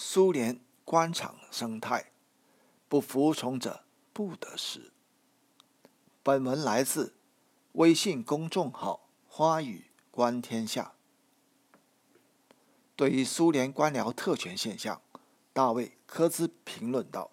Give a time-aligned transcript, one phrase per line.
[0.00, 2.12] 苏联官场生态，
[2.88, 3.82] 不服从者
[4.12, 4.92] 不得食。
[6.22, 7.16] 本文来自
[7.72, 10.92] 微信公众号“花语观天下”。
[12.94, 15.02] 对于苏联官僚特权现象，
[15.52, 17.28] 大卫·科兹评论道：“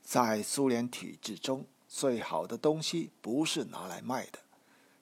[0.00, 4.38] 在苏联体制中，最好的东西不是拿来卖的，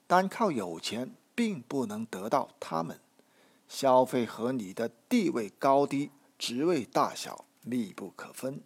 [0.06, 2.98] 单靠有钱并不能得到它们。
[3.68, 8.60] 消费和你的地位高低。”职位大小密不可分。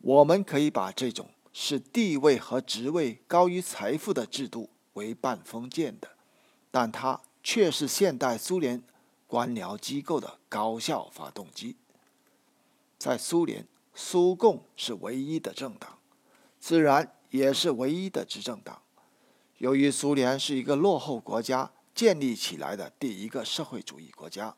[0.00, 6.10] 我们可以把这种视地位和职位高于财富的制度为半封建的，
[6.70, 8.82] 但它却是现代苏联
[9.26, 11.76] 官僚机构的高效发动机。
[12.98, 15.98] 在苏联，苏共是唯一的政党，
[16.58, 18.82] 自然也是唯一的执政党。
[19.58, 24.54] 由于苏联是一个落后国家建立起来的第一个社会主义国家。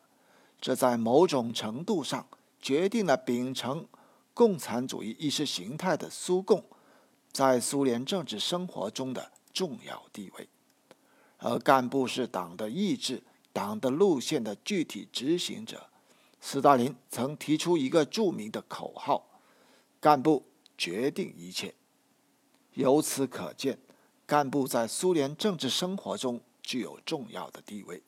[0.61, 2.27] 这在某种程度上
[2.61, 3.87] 决定了秉承
[4.35, 6.65] 共产主义意识形态的苏共
[7.33, 10.49] 在苏联政治生活中的重要地位，
[11.39, 15.89] 而干部是党的意志、党的路线的具体执行者。
[16.41, 19.27] 斯大林曾提出一个著名的口号
[20.01, 20.45] ：“干部
[20.77, 21.75] 决定一切。”
[22.75, 23.79] 由此可见，
[24.25, 28.01] 干部在苏联政治生活中具有重要的地位。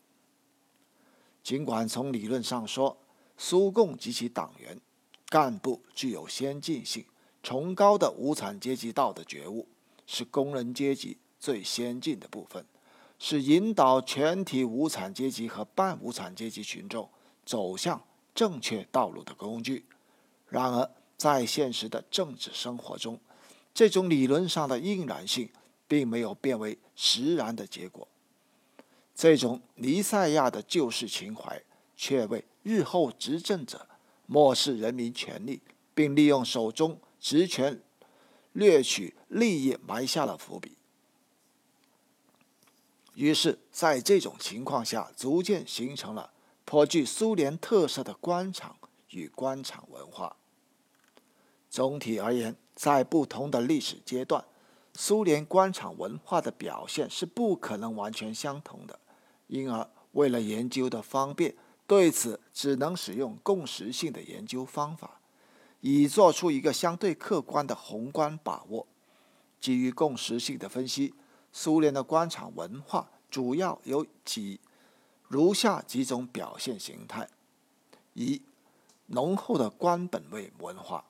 [1.43, 2.97] 尽管从理论上说，
[3.37, 4.79] 苏共及其党员
[5.29, 7.05] 干部具有先进性、
[7.43, 9.67] 崇高的无产阶级道德觉悟，
[10.07, 12.65] 是工人阶级最先进的部分，
[13.19, 17.09] 是引导全体无产阶级和半无产阶级群众
[17.47, 18.03] 走向
[18.35, 19.87] 正确道路的工具。
[20.49, 23.19] 然而，在现实的政治生活中，
[23.73, 25.49] 这种理论上的应然性
[25.89, 28.07] 并没有变为实然的结果。
[29.15, 31.63] 这种尼塞亚的救世情怀，
[31.97, 33.87] 却为日后执政者
[34.27, 35.61] 漠视人民权利，
[35.95, 37.83] 并利用手中职权
[38.53, 40.77] 掠取利益埋下了伏笔。
[43.15, 46.33] 于是，在这种情况下，逐渐形成了
[46.65, 48.77] 颇具苏联特色的官场
[49.11, 50.37] 与官场文化。
[51.69, 54.45] 总体而言，在不同的历史阶段，
[54.95, 58.99] 苏联官场文化的表现是不可能完全相同的。
[59.47, 61.57] 因而，为了研究的方便，
[61.87, 65.21] 对此只能使用共识性的研究方法，
[65.81, 68.87] 以做出一个相对客观的宏观把握。
[69.61, 71.15] 基于共识性的分析，
[71.53, 74.61] 苏联的官场文化主要有几
[75.27, 77.29] 如下几种表现形态：
[78.15, 78.41] 一、
[79.07, 81.05] 浓厚的官本位文化。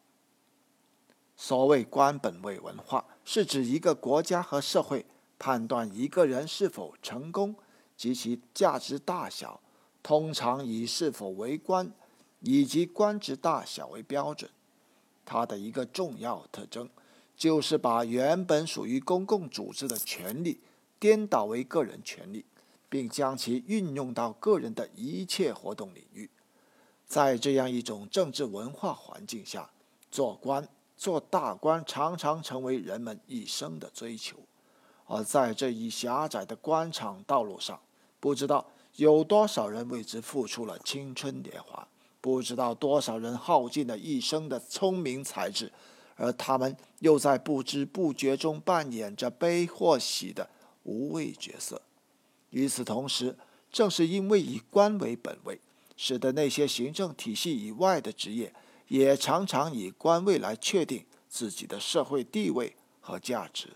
[1.42, 5.06] 所谓官本位文化，是指一个国家和社会
[5.38, 7.56] 判断一个人是否成功。
[7.96, 9.60] 及其价值大小，
[10.02, 11.90] 通常以是否为官
[12.40, 14.50] 以及官职大小为标准。
[15.24, 16.88] 它的一个重要特征，
[17.36, 20.60] 就是把原本属于公共组织的权利
[20.98, 22.44] 颠倒为个人权利，
[22.88, 26.30] 并将其运用到个人的一切活动领域。
[27.06, 29.70] 在这样一种政治文化环境下，
[30.10, 30.66] 做官、
[31.00, 34.36] 做大官常常成为人们一生的追求。
[35.06, 37.80] 而在这一狭窄的官场道路上，
[38.20, 38.66] 不知道
[38.96, 41.88] 有多少人为之付出了青春年华，
[42.20, 45.72] 不知道多少人耗尽了一生的聪明才智，
[46.16, 50.50] 而他们又在不知不觉中扮演着悲或喜的
[50.82, 51.80] 无谓角色。
[52.50, 53.38] 与此同时，
[53.72, 55.58] 正是因为以官为本位，
[55.96, 58.52] 使得那些行政体系以外的职业
[58.90, 63.70] 也常常以官位来确定自己的社会地位和价值。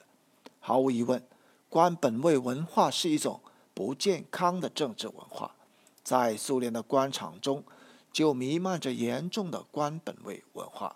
[0.60, 1.26] 毫无疑问，
[1.68, 3.40] 官本位文化是一种。
[3.76, 5.56] 不健康的政治文化，
[6.04, 7.64] 在苏联的官场中
[8.12, 10.94] 就弥漫着严重的官本位文化。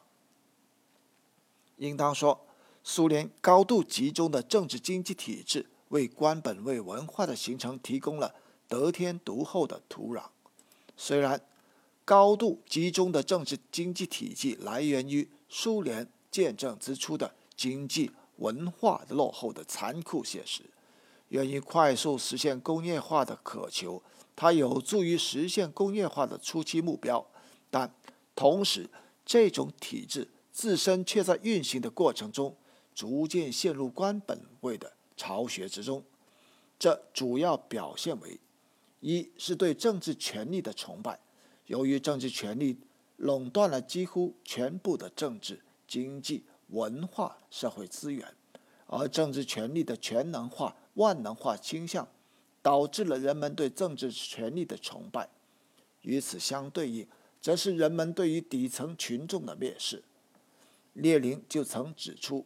[1.79, 2.47] 应当说，
[2.85, 8.33] 苏联高度集中的政治经济体制为官本位文化的形成提供了
[8.69, 10.27] 得天独厚的土壤。
[10.97, 11.41] 虽然
[12.09, 20.63] 高度集中的政治经济体系来源于苏联建政之初的经济文化的落后的残酷现实。
[21.29, 24.03] 源于快速实现工业化的渴求，
[24.35, 27.27] 它有助于实现工业化的初期目标，
[27.69, 27.95] 但
[28.35, 28.89] 同时，
[29.27, 32.57] 这种体制自身却在运行的过程中
[32.95, 36.03] 逐渐陷入官本位的巢穴之中。
[36.79, 38.41] 这主要表现为：
[39.01, 41.21] 一是对政治权力的崇拜，
[41.69, 42.77] 由于政治权力
[43.17, 48.35] 垄断了几乎全部的政治、经济、文化、社会资源，
[48.87, 50.77] 而政治权力的全能化。
[50.95, 52.09] 万能化倾向
[52.61, 55.29] 导致了人们对政治权力的崇拜。
[56.01, 57.07] 与此相对应，
[57.41, 60.03] 则是人们对于底层群众的蔑视。
[60.95, 62.45] 列宁就曾指出，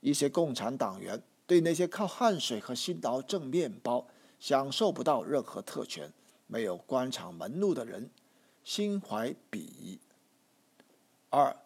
[0.00, 4.04] 一些共产党员对那些靠汗水和辛劳挣面包、
[4.40, 6.12] 享受不到任何特权、
[6.48, 8.10] 没有官场门路的人
[8.64, 9.98] 心怀鄙夷。
[11.30, 11.56] 二，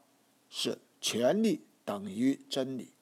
[0.48, 2.92] 是权力等于真理，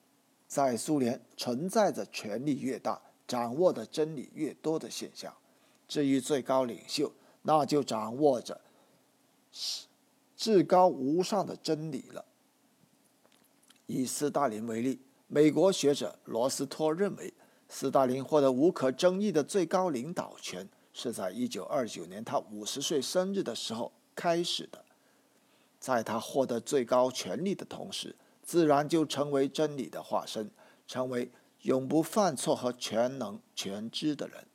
[0.47, 5.35] 在苏联存在着权力越大，掌握的真理越多的现象。
[5.87, 7.13] 至于最高领袖，
[7.43, 8.61] 那就掌握着
[10.37, 12.25] 至高无上的真理了。
[13.87, 14.99] 以斯大林为例，
[15.29, 17.35] 美国学者罗斯托认为，
[17.69, 24.83] 斯大林获得无可争议的最高领导权是在1929年他五十岁生日的时候开始的。
[25.79, 30.51] 在他获得最高权力的同时，自然就成为真理的化身，
[30.87, 31.31] 成为
[31.63, 34.47] 永不犯错和全能全知的人。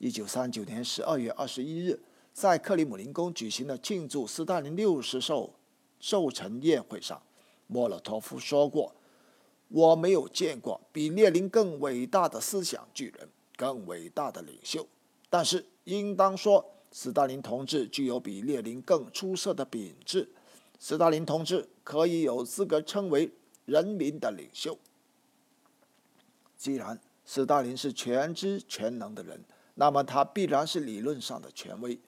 [0.00, 2.00] 1939年12月21日，
[2.32, 5.54] 在克里姆林宫举行的庆祝斯大林六十寿
[6.00, 7.22] 寿辰宴会上。
[7.66, 8.94] 莫洛托夫说过
[9.68, 14.86] ：“我没有见过比列宁更伟大的思想巨人，更伟大的领袖。
[15.30, 20.28] 但是，应当说，斯大林同志具有比列宁更出色的品质。
[20.78, 23.32] 斯大林同志可以有资格称为
[23.64, 24.78] 人民的领袖。
[26.56, 29.42] 既然斯大林是全知全能的人，
[29.74, 31.98] 那么他必然是理论上的权威。”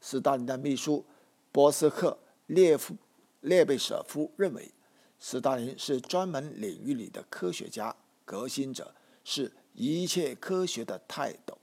[0.00, 1.04] 斯大林的秘书
[1.50, 2.94] 波斯克列夫
[3.40, 4.70] 列贝舍夫认为。
[5.18, 7.96] 斯大林是专门领域里的科学家、
[8.26, 8.94] 革新者，
[9.24, 11.56] 是一切科学的泰斗。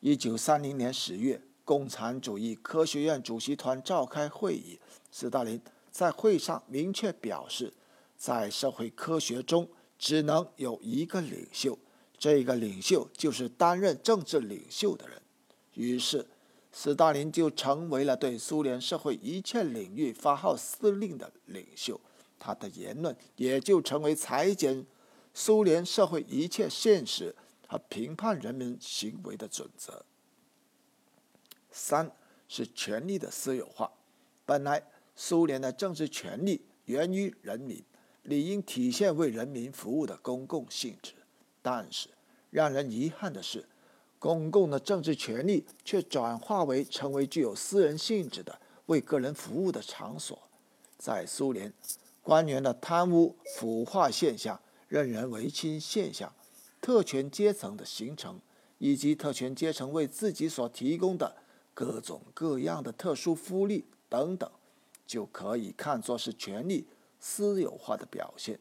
[0.00, 4.78] 一九三零年十月，共产主义科学院主席团召开会议，
[5.10, 5.60] 斯大林
[5.90, 7.74] 在会上明确表示，
[8.16, 9.68] 在社会科学中
[9.98, 11.78] 只能有一个领袖，
[12.16, 15.20] 这个领袖就是担任政治领袖的人。
[15.74, 16.26] 于是，
[16.72, 22.00] 斯大林就成为了对苏联社会一切领域发号施令的领袖。
[22.38, 24.86] 他的言论也就成为裁剪
[25.34, 27.36] 苏联社会一切现实
[27.70, 30.04] 和评判人民行为的准则。
[31.70, 32.10] 三
[32.48, 33.92] 是权力的私有化。
[34.44, 34.82] 本来
[35.14, 37.80] 苏联的政治权力源于人民，
[38.24, 41.14] 理应体现为人民服务的公共性质。
[41.62, 42.08] 但是
[42.50, 43.68] 让人遗憾的是，
[44.18, 50.36] 公共的政治权力却转化为成为具有私人性质的为个人服务的场所。
[50.98, 51.72] 在苏联。
[52.22, 56.30] 官员的贪污腐化现象、任人唯亲现象、
[56.80, 58.40] 特权阶层的形成，
[58.78, 61.36] 以及特权阶层为自己所提供的
[61.74, 64.50] 各种各样的特殊福利等等，
[65.06, 66.86] 就可以看作是权力
[67.18, 68.58] 私有化的表现。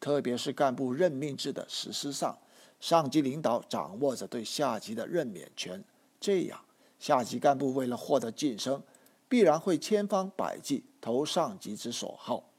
[0.00, 2.38] 特别是干部任命制的实施上，
[2.80, 5.82] 上级领导掌握着对下级的任免权，
[6.20, 6.60] 这样
[6.98, 8.82] 下级干部为了获得晋升，
[9.28, 12.50] 必然会千方百计投上级之所好。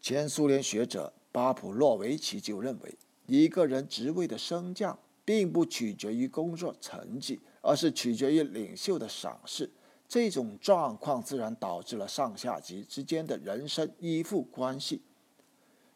[0.00, 2.94] 前苏联学者巴普洛维奇就认为，
[3.26, 9.70] 一个人职位的升降并不取决于工作成绩，而是取决于领袖的赏识。
[10.06, 15.00] 这种状况自然导致了上下级之间的人身依附关系。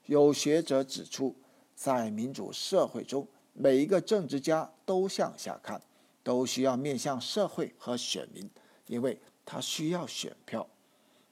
[0.06, 1.36] 有学者指出，
[1.74, 5.82] 在民主社会中，每一个政治家都向下看，
[6.22, 8.48] 都需要面向社会和选民，
[8.86, 10.66] 因为他需要选票。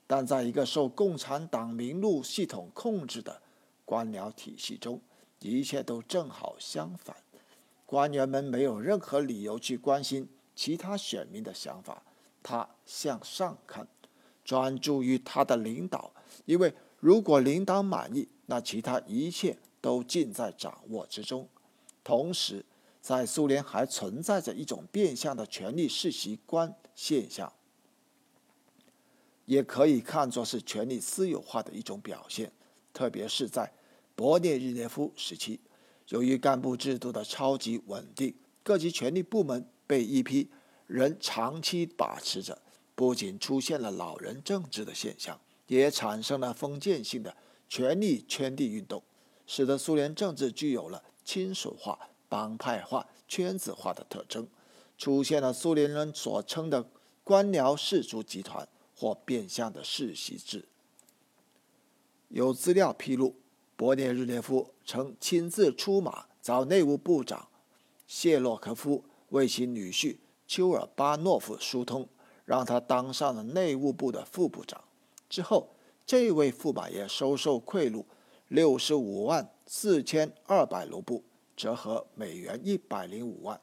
[0.07, 3.41] 但在一个受共产党名录系统控制的
[3.85, 5.01] 官僚体系中，
[5.41, 7.17] 一切都正好相反。
[7.87, 12.03] 官员们没有任何理由去关心其他选民的想法。
[12.43, 13.87] 他向上看，
[14.45, 16.13] 专注于他的领导，
[16.45, 21.49] 因为如果领导满意，那其他一切都尽在掌握之中。
[22.03, 22.65] 同时，
[23.01, 27.53] 在苏联还存在着一种变相的权力世袭观现象。
[29.47, 32.51] 也可以看作是权力私有化的一种表现，
[32.95, 33.71] 特别是在
[34.17, 35.61] 勃列日涅夫时期，
[36.09, 40.49] 由于干部制度的超级稳定，各级权力部门被一批
[40.87, 42.63] 人长期把持着，
[42.95, 47.37] 不仅出现了老人政治的现象，也产生了封建性的
[47.69, 49.03] 权力圈地运动，
[49.47, 51.99] 使得苏联政治具有了亲属化、
[52.31, 54.49] 帮派化、圈子化的特征，
[54.97, 56.89] 出现了苏联人所称的
[57.23, 58.67] 官僚氏族集团。
[58.97, 60.65] 或变相的世袭制。
[62.35, 63.37] 有资料披露，
[63.79, 67.47] 勃列日涅夫曾亲自出马找内务部长
[68.09, 72.09] 谢洛科夫为其女婿丘尔巴诺夫疏通，
[72.45, 74.83] 让他当上了内务部的副部长。
[75.29, 78.05] 之后，这位驸马爷收受贿赂
[78.49, 81.23] 六十五万四千二百卢布，
[81.55, 83.61] 折合美元一百零五万，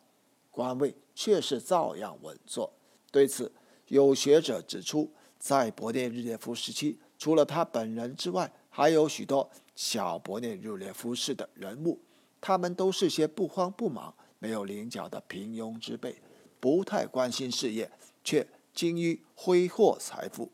[0.50, 2.72] 官位却是照样稳坐。
[3.12, 3.51] 对此，
[3.90, 12.00] 有学者指出，在勃列日涅夫时期，除了他本人之外，还有许多小勃列日涅夫式的人物，
[12.40, 16.16] 他们都是些不慌不忙、没有棱角的平庸之辈，
[16.60, 17.92] 不太关心事业，
[18.24, 20.50] 却精于挥霍财富。